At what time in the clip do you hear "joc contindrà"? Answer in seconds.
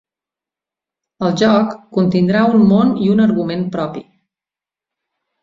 1.41-2.41